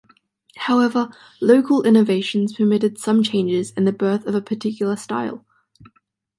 However, 0.55 1.11
local 1.41 1.83
innovations 1.83 2.53
permitted 2.53 2.97
some 2.97 3.21
changes 3.21 3.71
and 3.77 3.85
the 3.85 3.91
birth 3.93 4.25
of 4.25 4.33
a 4.33 4.41
particular 4.41 4.95
style. 4.95 5.45